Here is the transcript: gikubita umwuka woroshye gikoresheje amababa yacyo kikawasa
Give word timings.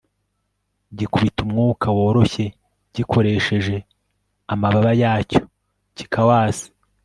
gikubita 0.97 1.39
umwuka 1.45 1.85
woroshye 1.97 2.45
gikoresheje 2.95 3.75
amababa 4.53 4.91
yacyo 5.03 5.41
kikawasa 5.95 6.67